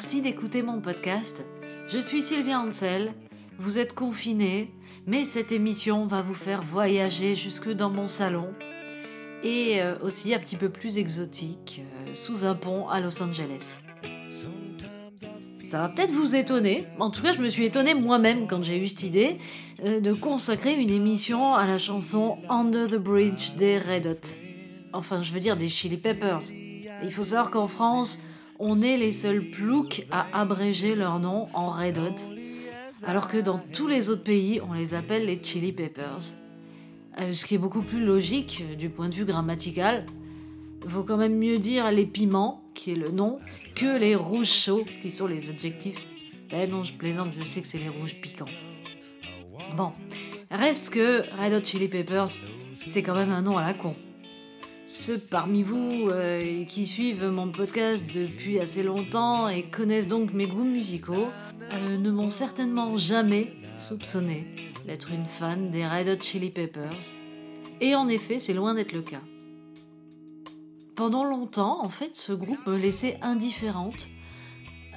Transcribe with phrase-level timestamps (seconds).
[0.00, 1.44] Merci d'écouter mon podcast.
[1.88, 3.14] Je suis Sylvia Ansel.
[3.58, 4.72] Vous êtes confinés,
[5.08, 8.54] mais cette émission va vous faire voyager jusque dans mon salon
[9.42, 13.78] et euh, aussi un petit peu plus exotique, euh, sous un pont à Los Angeles.
[15.64, 18.78] Ça va peut-être vous étonner, en tout cas je me suis étonnée moi-même quand j'ai
[18.78, 19.38] eu cette idée
[19.84, 24.28] euh, de consacrer une émission à la chanson Under the Bridge des Red Hot.
[24.92, 26.52] Enfin je veux dire des Chili Peppers.
[27.02, 28.20] Il faut savoir qu'en France,
[28.58, 32.34] on est les seuls ploucs à abréger leur nom en Red Hot,
[33.06, 36.34] alors que dans tous les autres pays, on les appelle les Chili Peppers.
[37.20, 40.06] Euh, ce qui est beaucoup plus logique euh, du point de vue grammatical.
[40.82, 43.38] Vaut quand même mieux dire les piments, qui est le nom,
[43.74, 46.06] que les rouges chauds, qui sont les adjectifs.
[46.50, 48.46] Ben non, je plaisante, je sais que c'est les rouges piquants.
[49.76, 49.90] Bon,
[50.50, 52.28] reste que Red Hot Chili Peppers,
[52.86, 53.94] c'est quand même un nom à la con.
[55.00, 60.48] Ceux parmi vous euh, qui suivent mon podcast depuis assez longtemps et connaissent donc mes
[60.48, 61.28] goûts musicaux
[61.88, 64.44] ne m'ont certainement jamais soupçonné
[64.86, 67.14] d'être une fan des Red Hot Chili Peppers.
[67.80, 69.22] Et en effet, c'est loin d'être le cas.
[70.96, 74.08] Pendant longtemps, en fait, ce groupe me laissait indifférente.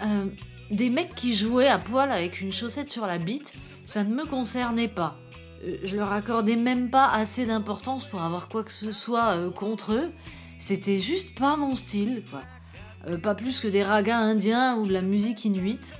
[0.04, 0.26] Euh,
[0.72, 3.54] des mecs qui jouaient à poil avec une chaussette sur la bite,
[3.86, 5.16] ça ne me concernait pas.
[5.64, 9.52] Euh, je leur accordais même pas assez d'importance pour avoir quoi que ce soit euh,
[9.52, 10.12] contre eux.
[10.60, 13.18] C'était juste pas mon style, quoi.
[13.18, 15.98] pas plus que des ragas indiens ou de la musique inuite.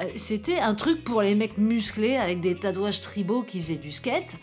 [0.00, 3.92] Euh, c'était un truc pour les mecs musclés avec des tatouages tribaux qui faisaient du
[3.92, 4.36] skate.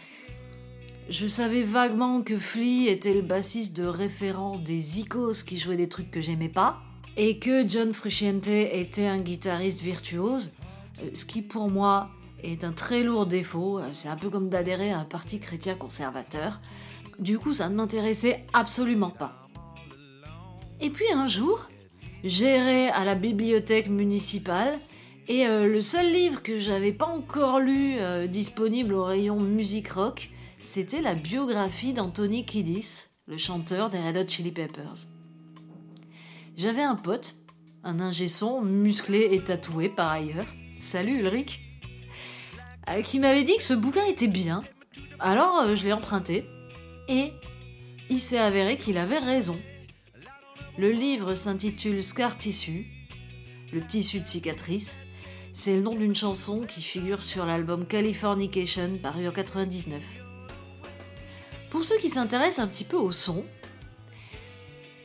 [1.09, 5.89] Je savais vaguement que Flea était le bassiste de référence des Icos qui jouaient des
[5.89, 6.81] trucs que j'aimais pas,
[7.17, 10.53] et que John Frusciante était un guitariste virtuose,
[11.01, 12.09] euh, ce qui pour moi
[12.44, 13.80] est un très lourd défaut.
[13.94, 16.59] C'est un peu comme d'adhérer à un parti chrétien conservateur.
[17.20, 19.47] Du coup, ça ne m'intéressait absolument pas.
[20.80, 21.68] Et puis un jour,
[22.24, 24.80] j'irai à la bibliothèque municipale
[25.28, 29.90] et euh, le seul livre que j'avais pas encore lu euh, disponible au rayon musique
[29.90, 35.07] rock, c'était la biographie d'Anthony Kiddis, le chanteur des Red Hot Chili Peppers.
[36.57, 37.35] J'avais un pote,
[37.84, 40.47] un ingé son musclé et tatoué par ailleurs,
[40.80, 41.70] salut Ulrich,
[42.90, 44.59] euh, qui m'avait dit que ce bouquin était bien.
[45.19, 46.46] Alors je l'ai emprunté
[47.08, 47.31] et
[48.09, 49.59] il s'est avéré qu'il avait raison.
[50.78, 52.88] Le livre s'intitule Scar Tissue,
[53.72, 54.97] le tissu de cicatrice,
[55.53, 60.02] c'est le nom d'une chanson qui figure sur l'album Californication paru en 99.
[61.69, 63.44] Pour ceux qui s'intéressent un petit peu au son,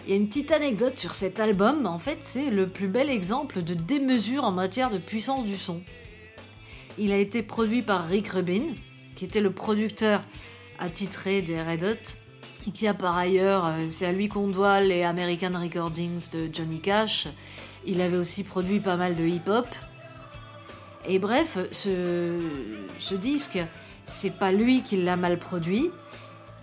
[0.05, 3.11] il y a une petite anecdote sur cet album, en fait c'est le plus bel
[3.11, 5.83] exemple de démesure en matière de puissance du son.
[6.99, 8.62] Il a été produit par Rick Rubin,
[9.15, 10.23] qui était le producteur
[10.79, 12.19] attitré des Red Hot,
[12.67, 16.49] et qui a par ailleurs, euh, c'est à lui qu'on doit les American Recordings de
[16.53, 17.29] Johnny Cash.
[17.84, 19.67] Il avait aussi produit pas mal de hip-hop,
[21.09, 23.59] et bref, ce, disque,
[24.07, 25.91] c'est pas lui qui l'a mal produit.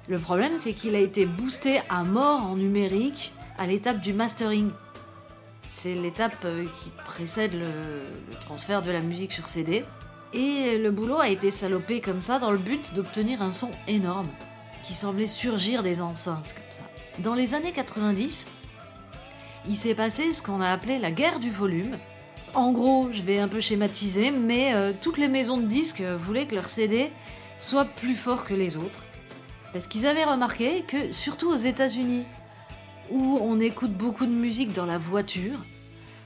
[0.10, 4.70] Le problème, c'est qu'il a été boosté à mort en numérique à l'étape du mastering.
[5.70, 7.68] C'est l'étape euh, qui précède le,
[8.42, 9.86] transfert de la musique sur CD.
[10.34, 14.30] Et le boulot a été salopé comme ça dans le but d'obtenir un son énorme,
[14.84, 16.84] qui semblait surgir des enceintes comme ça.
[17.20, 18.48] Dans les années 90,
[19.70, 21.98] il s'est passé ce qu'on a appelé la guerre du volume,
[22.56, 26.46] en gros, je vais un peu schématiser, mais euh, toutes les maisons de disques voulaient
[26.46, 27.12] que leur CD
[27.58, 29.04] soit plus fort que les autres.
[29.72, 32.26] Parce qu'ils avaient remarqué que, surtout aux États-Unis,
[33.10, 35.58] où on écoute beaucoup de musique dans la voiture,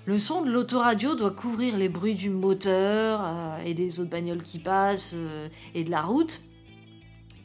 [0.08, 4.42] le son de l'autoradio doit couvrir les bruits du moteur euh, et des autres bagnoles
[4.42, 6.40] qui passent euh, et de la route.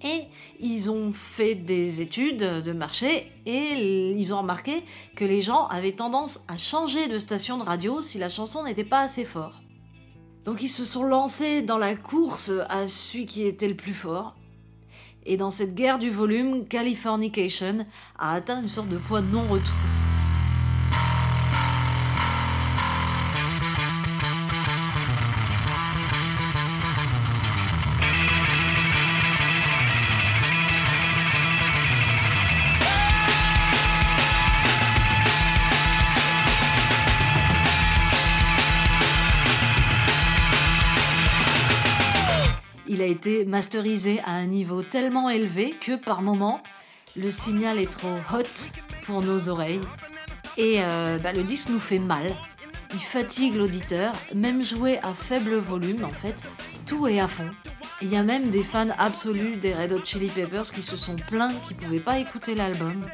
[0.04, 0.26] Et
[0.60, 4.84] ils ont fait des études de marché et ils ont remarqué
[5.16, 8.84] que les gens avaient tendance à changer de station de radio si la chanson n'était
[8.84, 9.60] pas assez forte.
[10.44, 14.36] Donc ils se sont lancés dans la course à celui qui était le plus fort.
[15.26, 17.86] Et dans cette guerre du volume, Californication
[18.18, 20.01] a atteint une sorte de point non-retour.
[43.12, 46.62] Été masterisé à un niveau tellement élevé que par moment,
[47.16, 48.70] le signal est trop hot
[49.04, 49.80] pour nos oreilles.
[50.56, 52.34] Et euh, bah, le disque nous fait mal.
[52.94, 56.42] Il fatigue l'auditeur, même joué à faible volume en fait,
[56.86, 57.48] tout est à fond.
[58.02, 61.16] Il y a même des fans absolus des Red Hot Chili Peppers qui se sont
[61.16, 63.04] plaints qu'ils pouvaient pas écouter l'album.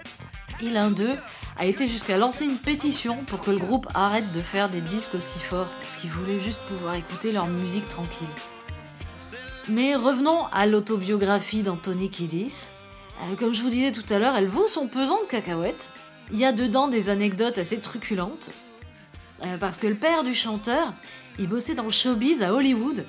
[0.63, 1.15] Et l'un d'eux
[1.59, 5.15] a été jusqu'à lancer une pétition pour que le groupe arrête de faire des disques
[5.15, 8.27] aussi forts, parce qu'ils voulaient juste pouvoir écouter leur musique tranquille.
[9.71, 12.71] Mais revenons à l'autobiographie d'Anthony Kiddis.
[13.21, 15.93] Euh, comme je vous disais tout à l'heure, elle vaut son pesant de cacahuètes.
[16.33, 18.51] Il y a dedans des anecdotes assez truculentes.
[19.45, 20.95] Euh, parce que le père du chanteur,
[21.39, 23.05] il bossait dans le showbiz à Hollywood.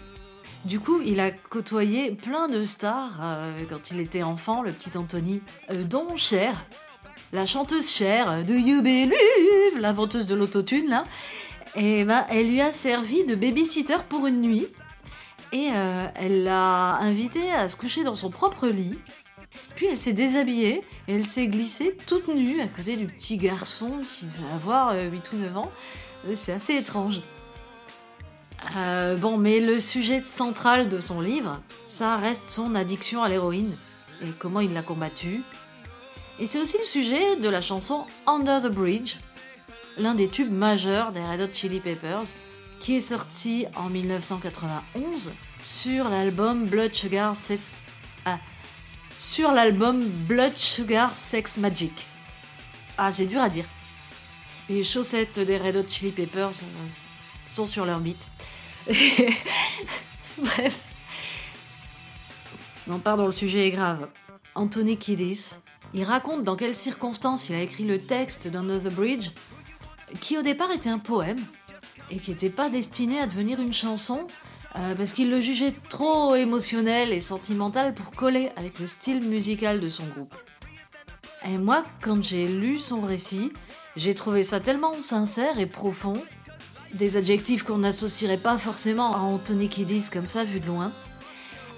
[0.66, 4.98] Du coup, il a côtoyé plein de stars euh, quand il était enfant, le petit
[4.98, 5.42] Anthony,
[5.72, 6.66] dont Cher,
[7.32, 11.06] la chanteuse chère de You Believe, l'inventeuse de l'autotune là,
[11.76, 14.68] et ben, elle lui a servi de babysitter pour une nuit.
[15.52, 19.00] Et euh, elle l'a invité à se coucher dans son propre lit.
[19.76, 23.92] Puis elle s'est déshabillée et elle s'est glissée toute nue à côté du petit garçon
[24.14, 25.72] qui devait avoir 8 euh, ou 9 ans.
[26.28, 27.22] Euh, c'est assez étrange.
[29.18, 33.76] bon, mais le sujet central de son livre, ça reste son addiction à l'héroïne
[34.22, 35.42] et comment il l'a combattue,
[36.40, 39.18] et c'est aussi le sujet de la chanson Under the Bridge,
[39.98, 42.28] l'un des tubes majeurs des Red Hot Chili Peppers,
[42.80, 45.32] qui est sorti en 1991
[45.62, 47.78] sur l'album Blood Sugar Sex
[48.26, 48.40] ah,
[49.18, 52.06] sur l'album Blood Sugar Sex Magic.
[52.98, 53.66] Ah, c'est dur à dire.
[54.70, 56.88] Les chaussettes des Red Hot Chili Peppers euh,
[57.48, 58.28] sont sur leur bite.
[60.38, 60.80] Bref.
[62.88, 64.08] Non, pardon, le sujet est grave.
[64.56, 65.56] Anthony Kiddis,
[65.94, 69.32] il raconte dans quelles circonstances il a écrit le texte the Bridge,
[70.20, 71.40] qui au départ était un poème,
[72.12, 74.28] et qui n'était pas destiné à devenir une chanson,
[74.78, 79.80] euh, parce qu'il le jugeait trop émotionnel et sentimental pour coller avec le style musical
[79.80, 80.34] de son groupe.
[81.46, 83.52] Et moi, quand j'ai lu son récit,
[83.96, 86.22] j'ai trouvé ça tellement sincère et profond,
[86.94, 90.92] des adjectifs qu'on n'associerait pas forcément à Anthony Kiddis comme ça vu de loin,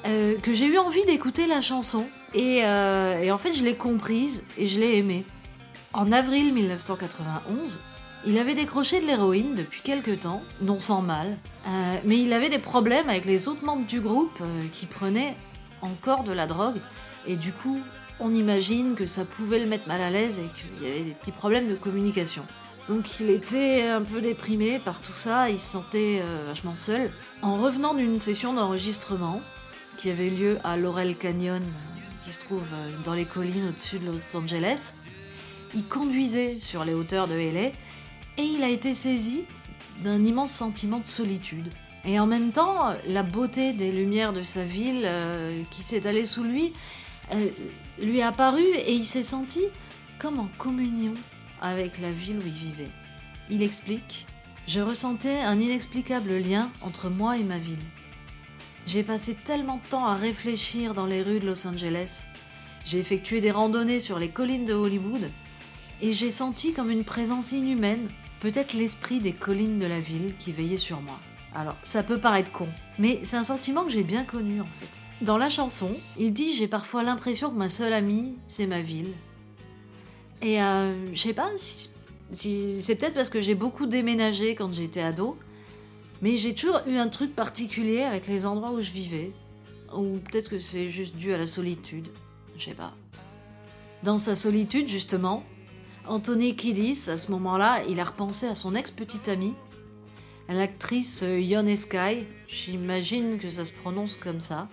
[0.07, 2.05] euh, que j'ai eu envie d'écouter la chanson
[2.35, 5.25] euh, et, en fait, je l'ai comprise et je l'ai aimée.
[5.93, 7.79] En avril 1991,
[8.25, 11.37] il avait décroché de l'héroïne depuis quelque temps, non sans mal,
[11.67, 15.35] euh, mais il avait des problèmes avec les autres membres du groupe euh, qui prenaient
[15.81, 16.77] encore de la drogue,
[17.27, 17.79] et du coup,
[18.19, 21.11] on imagine que ça pouvait le mettre mal à l'aise et qu'il y avait des
[21.11, 22.43] petits problèmes de communication.
[22.87, 27.11] Donc il était un peu déprimé par tout ça, il se sentait vachement seul.
[27.41, 29.39] En revenant d'une session d'enregistrement
[29.97, 31.63] qui avait eu lieu à Laurel Canyon
[32.25, 34.93] qui se trouve euh, dans les collines au-dessus de Los Angeles.
[35.75, 37.71] Il conduisait sur les hauteurs de LA
[38.37, 39.45] et il a été saisi
[40.03, 41.69] d'un immense sentiment de solitude.
[42.05, 46.43] Et en même temps, la beauté des lumières de sa ville euh, qui s'étalait sous
[46.43, 46.73] lui
[47.33, 47.47] euh,
[48.01, 49.61] lui est apparue et il s'est senti
[50.19, 51.13] comme en communion
[51.61, 52.91] avec la ville où il vivait.
[53.49, 54.25] Il explique
[54.67, 57.77] Je ressentais un inexplicable lien entre moi et ma ville.
[58.87, 62.23] J'ai passé tellement de temps à réfléchir dans les rues de Los Angeles.
[62.85, 65.29] J'ai effectué des randonnées sur les collines de Hollywood
[66.01, 68.09] et j'ai senti comme une présence inhumaine,
[68.41, 71.17] peut-être l'esprit des collines de la ville qui veillait sur moi.
[71.55, 72.67] Alors, ça peut paraître con,
[72.99, 74.99] mais c'est un sentiment que j'ai bien connu en fait.
[75.23, 79.13] Dans la chanson, il dit J'ai parfois l'impression que ma seule amie, c'est ma ville.
[80.41, 81.89] Et euh, je sais pas si,
[82.31, 85.37] si c'est peut-être parce que j'ai beaucoup déménagé quand j'étais ado,
[86.21, 89.31] mais j'ai toujours eu un truc particulier avec les endroits où je vivais.
[89.95, 92.07] Ou peut-être que c'est juste dû à la solitude.
[92.57, 92.93] Je sais pas.
[94.03, 95.43] Dans sa solitude, justement,
[96.07, 99.53] Anthony Kiddis, à ce moment-là, il a repensé à son ex-petite amie,
[100.49, 102.25] l'actrice Yone Sky.
[102.47, 104.67] J'imagine que ça se prononce comme ça.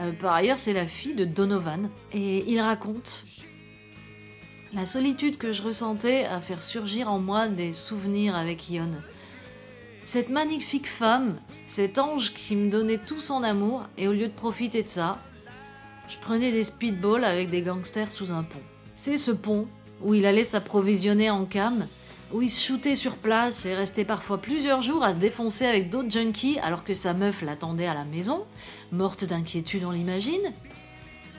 [0.00, 1.90] Euh, par ailleurs, c'est la fille de Donovan.
[2.12, 3.24] Et il raconte
[4.72, 9.00] la solitude que je ressentais à faire surgir en moi des souvenirs avec Yone.
[10.04, 11.36] Cette magnifique femme,
[11.68, 15.18] cet ange qui me donnait tout son amour, et au lieu de profiter de ça,
[16.08, 18.60] je prenais des speedballs avec des gangsters sous un pont.
[18.96, 19.66] C'est ce pont
[20.04, 21.86] où il allait s'approvisionner en cam,
[22.32, 26.10] où il shootait sur place et restait parfois plusieurs jours à se défoncer avec d'autres
[26.10, 28.44] junkies alors que sa meuf l'attendait à la maison,
[28.92, 30.52] morte d'inquiétude on l'imagine.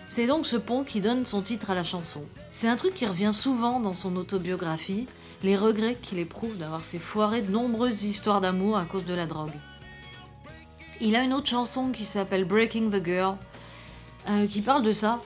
[0.10, 2.24] C'est donc ce pont qui donne son titre à la chanson.
[2.52, 5.08] C'est un truc qui revient souvent dans son autobiographie,
[5.44, 9.26] les regrets qu'il éprouve d'avoir fait foirer de nombreuses histoires d'amour à cause de la
[9.26, 9.52] drogue.
[11.02, 13.36] Il a une autre chanson qui s'appelle Breaking the Girl,
[14.30, 15.22] euh, qui parle de ça,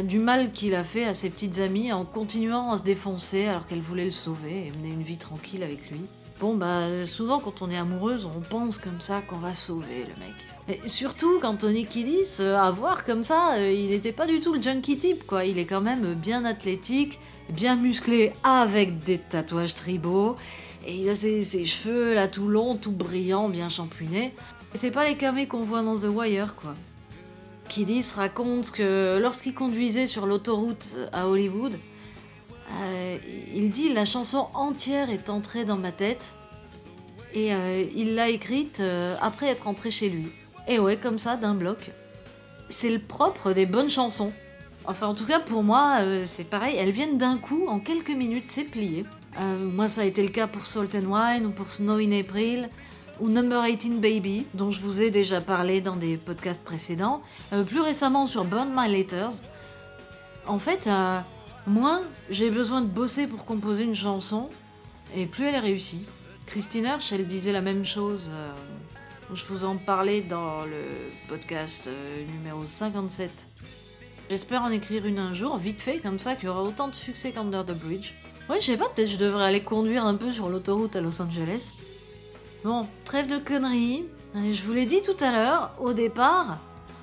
[0.00, 3.66] du mal qu'il a fait à ses petites amies en continuant à se défoncer alors
[3.66, 6.00] qu'elles voulaient le sauver et mener une vie tranquille avec lui.
[6.40, 10.20] Bon, bah, souvent quand on est amoureuse, on pense comme ça qu'on va sauver le
[10.20, 10.82] mec.
[10.84, 14.40] Et surtout quand Tony Kiddis, euh, à voir comme ça, euh, il n'était pas du
[14.40, 15.44] tout le junkie type, quoi.
[15.44, 20.36] Il est quand même bien athlétique, bien musclé, avec des tatouages tribaux.
[20.84, 24.34] Et il a ses, cheveux là tout longs, tout brillants, bien champuinés.
[24.74, 26.74] C'est pas les camés qu'on voit dans The Wire, quoi.
[27.72, 31.72] Kiddis raconte que lorsqu'il conduisait sur l'autoroute à Hollywood,
[32.80, 33.16] Euh,
[33.54, 36.32] il dit la chanson entière est entrée dans ma tête
[37.34, 40.28] et euh, il l'a écrite euh, après être entré chez lui.
[40.68, 41.90] Et ouais, comme ça, d'un bloc.
[42.68, 44.32] C'est le propre des bonnes chansons.
[44.84, 46.76] Enfin, en tout cas, pour moi, c'est pareil.
[46.76, 49.04] Elles viennent d'un coup, en quelques minutes, c'est plié.
[49.74, 52.68] moi, ça a été le cas pour Salt and Wine ou pour Snow in April
[53.22, 57.22] ou Number 18 Baby, dont je vous ai déjà parlé dans des podcasts précédents.
[57.68, 59.42] plus récemment sur Burn My Letters.
[60.44, 60.90] En fait,
[61.68, 64.50] moins j'ai besoin de bosser pour composer une chanson,
[65.14, 66.04] et plus elle est réussie.
[66.46, 68.28] Christine Hirsch, elle disait la même chose.
[68.32, 68.48] Euh,
[69.32, 70.82] je vous en parlais dans le
[71.28, 73.46] podcast euh, numéro 57.
[74.30, 76.94] J'espère en écrire une un jour, vite fait, comme ça, qu'il y aura autant de
[76.96, 78.14] succès qu'Under the Bridge.
[78.50, 81.22] Ouais, je sais pas, peut-être je devrais aller conduire un peu sur l'autoroute à Los
[81.22, 81.70] Angeles.
[82.64, 84.04] Bon, trêve de conneries.
[84.36, 86.58] Je vous l'ai dit tout à l'heure, au départ,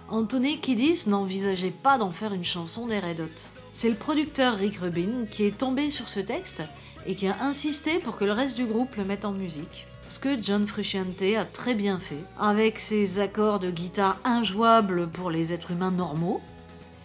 [0.07, 3.49] Anthony Kiddis n'envisageait pas d'en faire une chanson des Red Hot.
[3.73, 6.63] C'est le producteur Rick Rubin qui est tombé sur ce texte
[7.05, 9.85] et qui a insisté pour que le reste du groupe le mette en musique.
[10.07, 15.29] Ce que John Frusciante a très bien fait, avec ses accords de guitare injouables pour
[15.29, 16.39] les êtres humains normaux.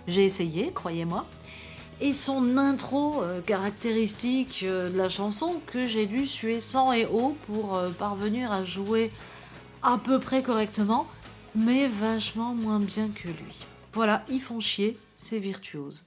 [0.07, 1.27] J'ai essayé, croyez-moi.
[2.01, 7.07] Et son intro euh, caractéristique euh, de la chanson que j'ai dû suer sang et
[7.07, 9.13] eau pour euh, parvenir à jouer
[9.83, 11.07] à peu près correctement,
[11.55, 13.65] mais vachement moins bien que lui.
[13.93, 16.05] Voilà, ils font chier, c'est virtuose.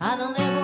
[0.00, 0.57] I don't ever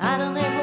[0.00, 0.57] I don't ever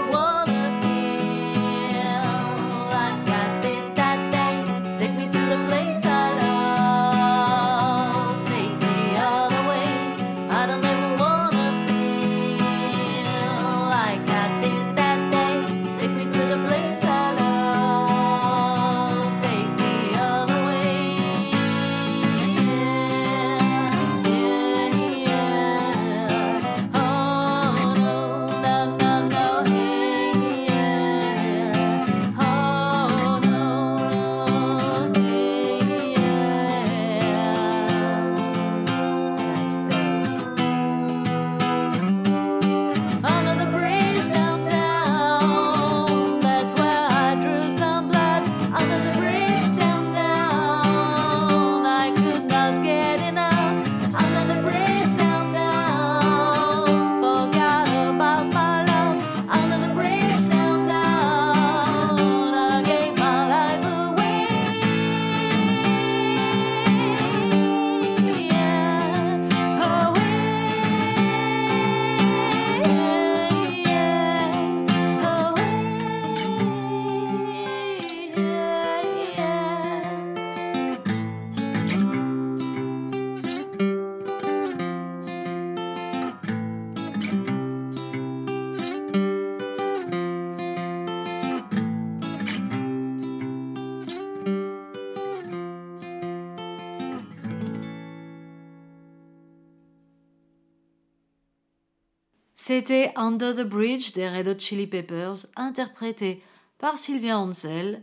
[102.67, 106.41] C'était Under the Bridge des Red Hot Chili Peppers, interprété
[106.79, 108.01] par Sylvia Ansel,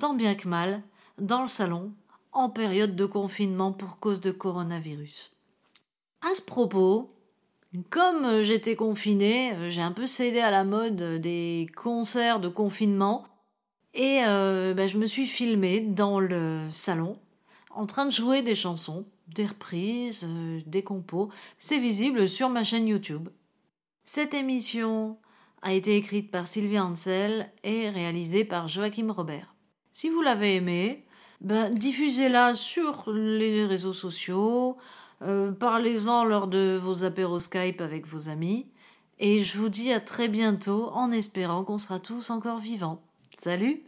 [0.00, 0.82] tant bien que mal,
[1.18, 1.92] dans le salon,
[2.32, 5.30] en période de confinement pour cause de coronavirus.
[6.28, 7.14] À ce propos,
[7.88, 13.28] comme j'étais confinée, j'ai un peu cédé à la mode des concerts de confinement
[13.94, 17.16] et euh, ben, je me suis filmée dans le salon
[17.72, 21.30] en train de jouer des chansons, des reprises, euh, des compos.
[21.60, 23.28] C'est visible sur ma chaîne YouTube.
[24.12, 25.18] Cette émission
[25.62, 29.54] a été écrite par Sylvia Ansel et réalisée par Joachim Robert.
[29.92, 31.06] Si vous l'avez aimée,
[31.40, 34.78] ben, diffusez-la sur les réseaux sociaux,
[35.22, 38.66] euh, parlez-en lors de vos apéros Skype avec vos amis,
[39.20, 43.00] et je vous dis à très bientôt en espérant qu'on sera tous encore vivants.
[43.38, 43.84] Salut